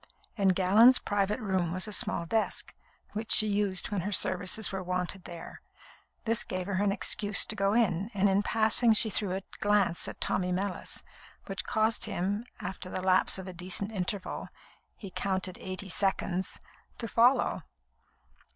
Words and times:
In 0.35 0.47
Gallon's 0.47 0.97
private 0.97 1.39
room 1.39 1.71
was 1.71 1.87
a 1.87 1.93
small 1.93 2.25
desk, 2.25 2.73
which 3.13 3.31
she 3.31 3.45
used 3.45 3.91
when 3.91 4.01
her 4.01 4.11
services 4.11 4.71
were 4.71 4.81
wanted 4.81 5.25
there. 5.25 5.61
This 6.25 6.43
gave 6.43 6.65
her 6.65 6.83
an 6.83 6.91
excuse 6.91 7.45
to 7.45 7.55
go 7.55 7.73
in, 7.73 8.09
and 8.15 8.27
in 8.27 8.41
passing 8.41 8.93
she 8.93 9.11
threw 9.11 9.33
a 9.35 9.43
glance 9.59 10.07
at 10.07 10.19
Tommy 10.19 10.51
Mellis, 10.51 11.03
which 11.45 11.65
caused 11.65 12.05
him, 12.05 12.47
after 12.59 12.89
the 12.89 13.01
lapse 13.03 13.37
of 13.37 13.47
a 13.47 13.53
decent 13.53 13.91
interval 13.91 14.49
(he 14.95 15.11
counted 15.11 15.59
eighty 15.59 15.87
seconds), 15.87 16.59
to 16.97 17.07
follow. 17.07 17.61